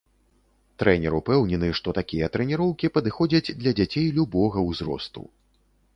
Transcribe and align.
Трэнер 0.83 1.17
упэўнены, 1.17 1.69
што 1.81 1.93
такія 1.99 2.31
трэніроўкі 2.37 2.91
падыходзяць 2.97 3.55
для 3.61 3.71
дзяцей 3.81 4.07
любога 4.19 4.57
ўзросту. 4.71 5.21